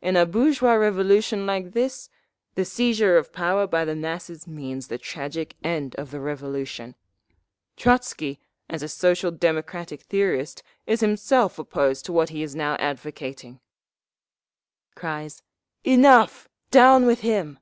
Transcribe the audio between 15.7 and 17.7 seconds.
"Enough! Down with him!")